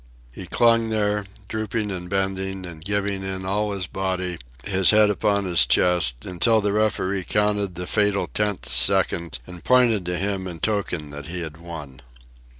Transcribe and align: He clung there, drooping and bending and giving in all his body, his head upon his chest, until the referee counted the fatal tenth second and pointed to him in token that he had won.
He 0.31 0.47
clung 0.47 0.89
there, 0.89 1.25
drooping 1.47 1.91
and 1.91 2.09
bending 2.09 2.65
and 2.65 2.83
giving 2.83 3.21
in 3.23 3.45
all 3.45 3.71
his 3.71 3.85
body, 3.85 4.39
his 4.63 4.89
head 4.89 5.11
upon 5.11 5.45
his 5.45 5.63
chest, 5.63 6.25
until 6.25 6.59
the 6.59 6.73
referee 6.73 7.23
counted 7.25 7.75
the 7.75 7.85
fatal 7.85 8.25
tenth 8.25 8.67
second 8.67 9.37
and 9.45 9.63
pointed 9.63 10.03
to 10.07 10.17
him 10.17 10.47
in 10.47 10.59
token 10.59 11.11
that 11.11 11.27
he 11.27 11.41
had 11.41 11.57
won. 11.57 12.01